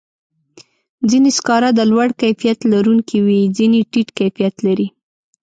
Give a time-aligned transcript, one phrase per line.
[1.09, 4.87] ځینې سکاره د لوړ کیفیت لرونکي وي، ځینې ټیټ کیفیت لري.